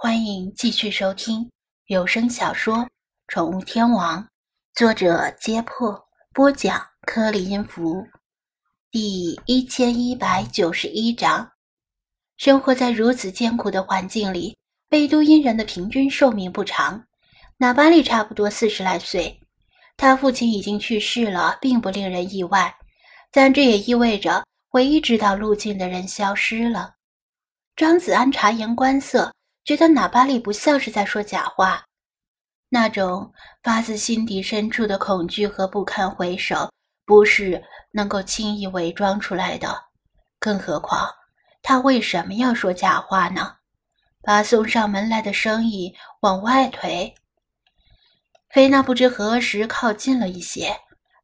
[0.00, 1.50] 欢迎继续收听
[1.86, 2.76] 有声小说
[3.26, 4.22] 《宠物天王》，
[4.72, 6.00] 作者：揭破，
[6.32, 8.06] 播讲：颗粒音符，
[8.92, 11.50] 第一千一百九十一章。
[12.36, 14.56] 生活在如此艰苦的环境里，
[14.88, 17.04] 贝都因人的平均寿命不长。
[17.56, 19.36] 纳巴利差不多四十来岁，
[19.96, 22.72] 他父亲已经去世了，并不令人意外，
[23.32, 26.94] 但这也意味着唯一知道路径的人消失了。
[27.74, 29.32] 张子安察言观色。
[29.68, 31.84] 觉得纳巴利不像是在说假话，
[32.70, 33.30] 那种
[33.62, 36.72] 发自心底深处的恐惧和不堪回首，
[37.04, 39.78] 不是能够轻易伪装出来的。
[40.38, 41.06] 更何况，
[41.60, 43.56] 他为什么要说假话呢？
[44.22, 47.14] 把送上门来的生意往外推。
[48.48, 50.74] 菲娜不知何时靠近了一些，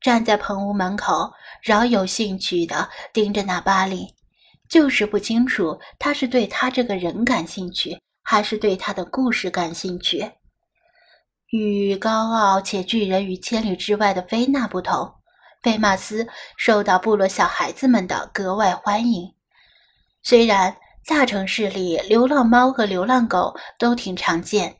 [0.00, 1.28] 站在棚屋门口，
[1.60, 4.14] 饶有兴趣地盯着纳巴利，
[4.68, 8.00] 就是不清楚他是对他这个人感兴趣。
[8.30, 10.30] 还是对他的故事感兴趣。
[11.46, 15.10] 与高傲且拒人于千里之外的菲娜不同，
[15.62, 19.32] 菲马斯受到部落小孩子们的格外欢迎。
[20.22, 20.76] 虽然
[21.06, 24.76] 大城市里流浪猫和流浪狗都挺常见，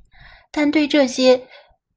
[0.52, 1.42] 但对这些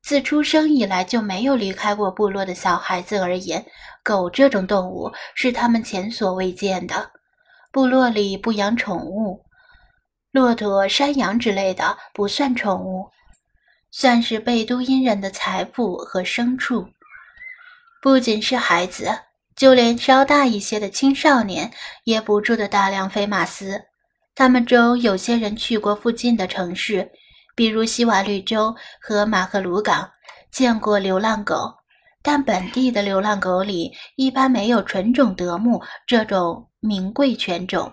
[0.02, 3.66] 自出生以来就没有离开过部落的小孩子而言，
[4.06, 7.12] 狗这种动物是他们前所未见的。
[7.74, 9.44] 部落里不养宠物。
[10.32, 13.10] 骆驼、山羊之类的不算宠物，
[13.92, 16.88] 算是贝都因人的财富和牲畜。
[18.02, 19.12] 不仅是孩子，
[19.58, 21.70] 就连稍大一些的青少年
[22.06, 23.82] 也不住的大量飞马斯。
[24.34, 27.12] 他们中有些人去过附近的城市，
[27.54, 30.10] 比如西瓦绿洲和马赫鲁港，
[30.50, 31.74] 见过流浪狗。
[32.24, 37.92] 但本地的流浪狗里一般没有纯种德牧这种名贵犬种。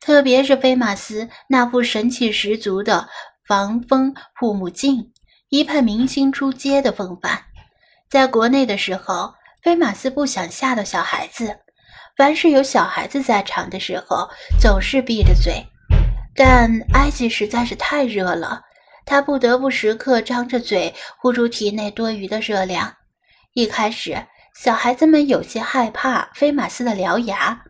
[0.00, 3.08] 特别是菲马斯那副神气十足的
[3.46, 5.12] 防风护目镜，
[5.48, 7.40] 一派明星出街的风范。
[8.08, 11.54] 在国内的时候，菲马斯不想吓到小孩子，
[12.16, 14.28] 凡是有小孩子在场的时候，
[14.60, 15.62] 总是闭着嘴。
[16.34, 18.62] 但埃及实在是太热了，
[19.04, 22.94] 他不得不时刻张着嘴，呼出体内多余的热量。
[23.54, 24.16] 一开始，
[24.54, 27.60] 小孩子们有些害怕菲马斯的獠牙，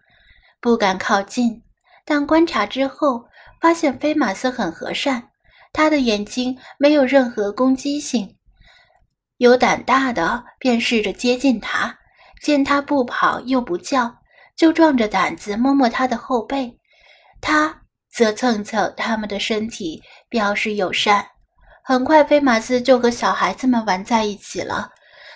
[0.60, 1.62] 不敢靠近。
[2.10, 3.22] 但观察之后，
[3.60, 5.28] 发现菲马斯很和善，
[5.74, 8.34] 他的眼睛没有任何攻击性。
[9.36, 11.98] 有胆大的便试着接近他，
[12.41, 14.10] 见他不跑又不叫，
[14.56, 16.78] 就壮着胆子摸摸他的后背。
[17.42, 21.26] 他则蹭蹭他们的身体，表示友善。
[21.84, 24.90] 很快，菲马斯就和小孩子们玩在一起了。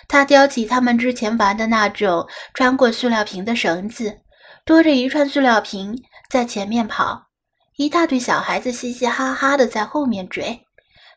[0.07, 4.21] 他叼起他们之前玩的那种穿过塑料瓶的绳子，
[4.65, 5.95] 拖着一串塑料瓶。
[6.33, 7.27] 在前面跑，
[7.75, 10.59] 一大堆小孩子嘻嘻哈哈的在后面追。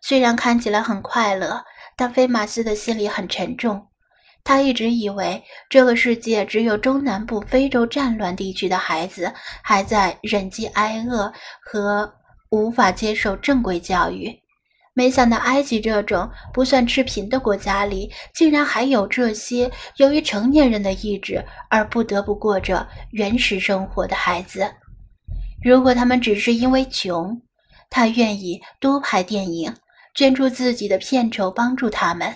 [0.02, 1.58] 虽然看起来很快乐，
[1.96, 3.82] 但菲马斯的心里很沉重。
[4.44, 9.32] 他一直以为这个世界只有中南部非洲战乱地区的孩子
[9.62, 11.32] 还在忍饥挨饿
[11.62, 12.12] 和
[12.50, 14.30] 无法接受正规教育，
[14.92, 24.70] 没想到埃及这种不算赤贫的国家里，竟然还有这些由于成年人的意志而不得不过着原始生活的孩子。
[25.66, 27.42] 如果他们只是因为穷，
[27.90, 29.74] 他愿意多拍电影，
[30.14, 32.32] 捐出自己的片酬帮助他们。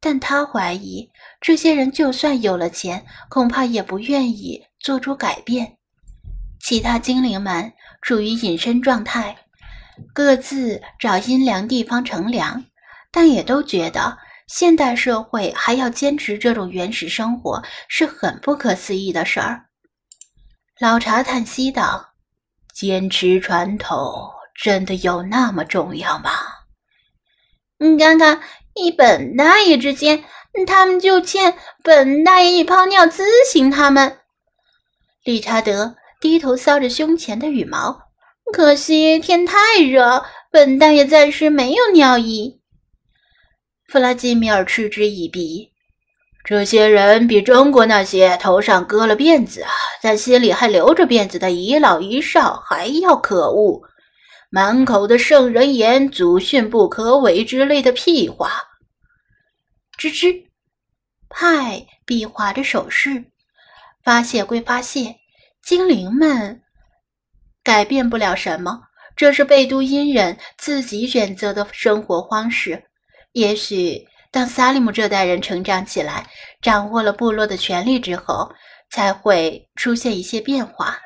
[0.00, 1.06] 但他怀疑，
[1.38, 5.76] 这些人就算有了钱，恐怕也不愿意做出改变。
[6.62, 9.36] 其他精灵们处于隐身状态，
[10.14, 12.64] 各自找阴凉地方乘凉，
[13.10, 14.16] 但也都觉得
[14.48, 19.66] 现代社会还要坚持这种原始生活是很不可思议的事儿。
[20.80, 22.11] 老茶叹息道。
[22.74, 26.30] 坚持传统真的有那么重要吗？
[27.78, 28.40] 你看看，
[28.74, 30.24] 一本大爷之间，
[30.66, 34.18] 他们就欠本大爷一泡尿咨询他们。
[35.24, 38.08] 理查德低头搔着胸前的羽毛，
[38.52, 42.60] 可惜天太热，本大爷暂时没有尿意。
[43.88, 45.71] 弗拉基米尔嗤之以鼻。
[46.44, 49.64] 这些人比中国那些头上割了辫子，
[50.02, 53.80] 但心里还留着辫子的遗老遗少还要可恶，
[54.50, 58.64] 满口的圣人言、祖训不可违之类的屁话。
[59.96, 60.44] 吱吱，
[61.28, 63.24] 派比划着手势，
[64.02, 65.14] 发泄归发泄，
[65.62, 66.60] 精灵们
[67.62, 68.80] 改变不了什么，
[69.14, 72.82] 这是贝都因人自己选择的生活方式，
[73.30, 74.04] 也许。
[74.32, 76.26] 当萨利姆这代人成长起来，
[76.62, 78.50] 掌握了部落的权力之后，
[78.90, 80.96] 才会出现一些变化。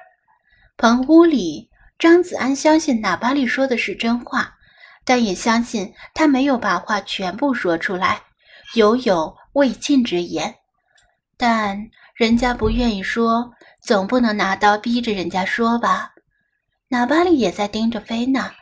[0.77, 1.69] 棚屋里，
[1.99, 4.55] 张子安相信纳巴利说的是真话，
[5.05, 8.23] 但也相信他没有把话全部说出来，
[8.75, 10.55] 犹有未尽之言。
[11.37, 11.77] 但
[12.15, 13.51] 人家不愿意说，
[13.83, 16.13] 总不能拿刀逼着人家说吧？
[16.89, 18.55] 纳巴里也在盯着菲娜，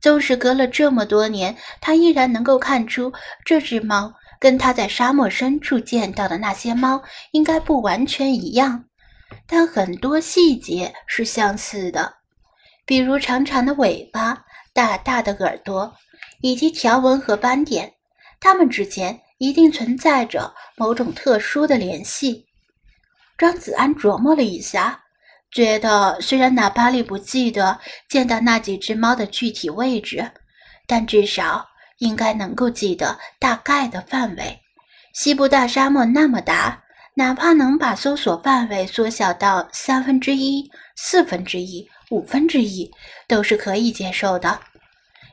[0.00, 3.12] 纵使隔了这么多年，他依然能够看出
[3.44, 7.02] 这只猫跟他在沙漠深处见到的那些猫
[7.32, 8.84] 应该不完全一样，
[9.46, 12.14] 但很多细节是相似的，
[12.86, 14.44] 比如长长的尾巴。
[14.74, 15.92] 大大的耳朵
[16.40, 17.92] 以及条纹和斑点，
[18.38, 22.46] 它们之间一定存在着某种特殊的联系。
[23.36, 25.02] 张子安琢磨了一下，
[25.50, 27.78] 觉得虽然纳巴利不记得
[28.08, 30.30] 见到那几只猫的具体位置，
[30.86, 31.66] 但至少
[31.98, 34.58] 应该能够记得大概的范围。
[35.14, 36.82] 西部大沙漠那么大，
[37.14, 41.88] 哪怕能把搜索范围缩小到三分之一、四分之一。
[42.10, 42.90] 五分之一
[43.26, 44.58] 都是可以接受的，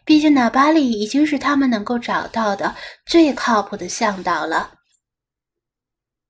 [0.04, 2.76] 毕竟纳巴里已经是他们能够找到的
[3.06, 4.72] 最靠谱的向导了。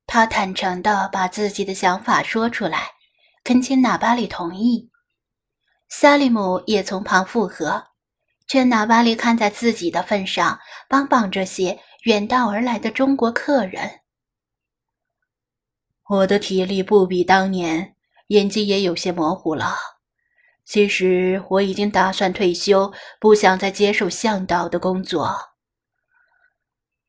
[0.05, 2.89] 他坦诚地把自己的想法说出来，
[3.45, 4.89] 恳请纳巴里同意。
[5.87, 7.89] 萨利姆也从旁附和，
[8.47, 10.59] 劝纳巴里看在自己的份上，
[10.89, 13.99] 帮帮这些远道而来的中国客人。
[16.09, 17.95] 我的体力不比当年，
[18.29, 19.75] 眼睛也有些模糊了。
[20.65, 25.37] 其实我已经打算退休，不想再接受向导的工作。”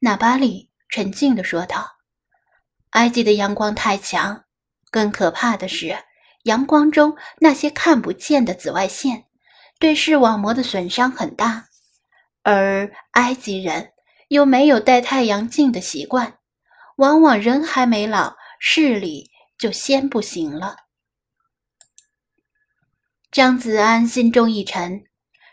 [0.00, 1.96] 纳巴里沉静地说道。
[2.92, 4.44] “埃及的阳光太强，
[4.90, 5.96] 更可怕的是，
[6.46, 9.24] 阳光中那些看不见的紫外线
[9.80, 11.66] 对视网膜的损伤很大，
[12.42, 13.92] 而埃及人
[14.28, 16.38] 又没有戴太阳镜的习惯，
[16.96, 20.76] 往往人还没老，视力就先不行了。”
[23.32, 25.04] 张子安心中一沉，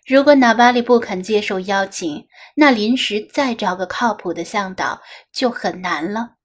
[0.05, 5.01] 如果纳巴里不肯接受邀请，那临时再找个靠谱的向导
[5.31, 6.35] 就很难了。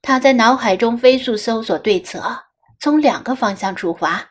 [0.00, 2.44] 他在脑海中飞速搜索对策，
[2.84, 4.22] 从两个方向出发：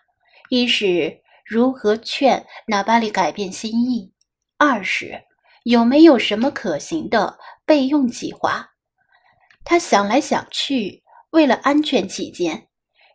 [0.50, 4.14] 一是如何劝纳巴里改变心意；
[4.60, 5.20] 二是
[5.64, 7.36] 有没有什么可行的
[7.66, 8.70] 备用计划。
[9.66, 11.02] 他想来想去，
[11.32, 12.68] 为了安全起见，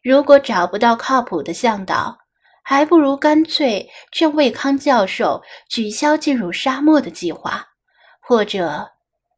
[0.02, 2.18] 如果找不到靠谱的向导，
[2.64, 5.40] 还不如干脆劝魏康教授
[5.70, 7.64] 取消进入沙漠的计划，
[8.20, 8.90] 或者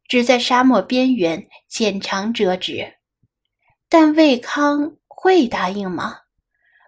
[0.07, 2.91] 只在沙漠边缘浅尝辄止。
[3.87, 6.17] 但魏康会答应吗？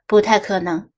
[0.08, 0.90] 不太可能。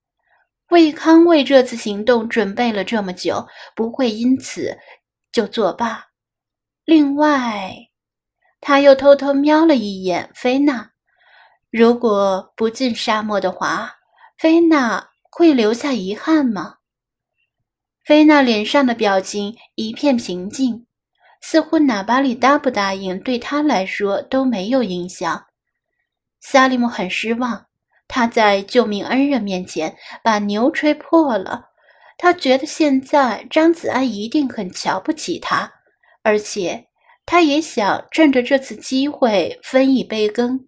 [0.69, 3.45] 魏康为这次行动准备了这么久，
[3.75, 4.77] 不会因此
[5.33, 6.05] 就作罢。
[6.85, 7.75] 另外，
[8.61, 10.91] 他又偷偷瞄了一眼菲娜。
[11.69, 13.91] 如果不进沙漠的话，
[14.37, 15.09] 菲娜。
[15.37, 16.75] 会留下遗憾吗？
[18.05, 20.87] 菲娜脸上的表情一片平静，
[21.41, 25.45] 似乎哪巴里答不答应对他来说都没有影响。
[26.47, 27.65] 萨利姆很失望，
[28.07, 31.69] 他在救命恩人面前把牛吹破了。
[32.19, 35.73] 他觉得现在张子安一定很瞧不起他，
[36.21, 36.87] 而且
[37.25, 40.67] 他也想趁着这次机会分一杯羹。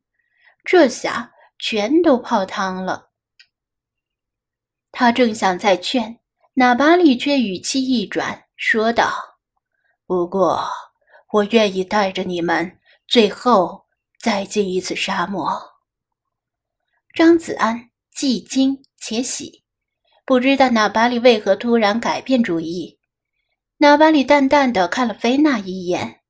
[0.65, 3.11] 这下全都泡汤了。
[4.91, 6.19] 他正想再劝，
[6.55, 9.13] 纳巴里却语气一转，说道
[10.07, 10.67] ：“不过，
[11.33, 13.85] 我愿意带着你们最后
[14.19, 15.49] 再进一次沙漠。”
[17.13, 19.63] 张子安既惊且喜，
[20.25, 22.99] 不知道纳巴里为何突然改变主意。
[23.77, 26.21] 纳巴里淡淡的看了菲娜一眼：“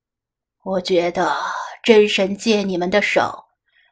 [0.63, 1.35] 我觉得
[1.83, 3.45] 真神借你们的手，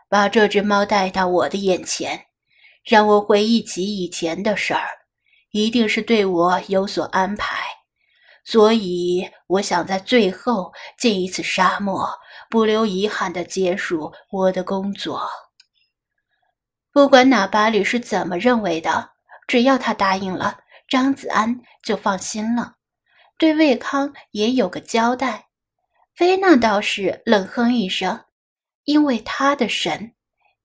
[0.09, 2.25] 把这只猫带到我的眼前。”
[2.85, 4.87] 让我回忆起以前的事儿，
[5.49, 7.65] 一定是对我有所安排，
[8.43, 12.07] 所以我想在最后进一次沙漠，
[12.49, 15.29] 不留遗憾地结束我的工作。
[16.91, 19.11] 不管哪巴里是怎么认为的，
[19.47, 22.75] 只要他答应了，张子安就放心了，
[23.37, 25.47] 对魏康也有个交代。
[26.15, 28.23] 菲娜倒是冷哼一声，
[28.85, 30.13] 因为他的神，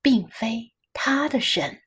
[0.00, 1.79] 并非他的神。